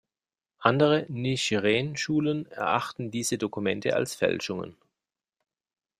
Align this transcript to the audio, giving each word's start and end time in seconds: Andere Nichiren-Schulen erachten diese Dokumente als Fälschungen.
Andere 0.57 1.05
Nichiren-Schulen 1.09 2.47
erachten 2.47 3.11
diese 3.11 3.37
Dokumente 3.37 3.95
als 3.95 4.15
Fälschungen. 4.15 4.75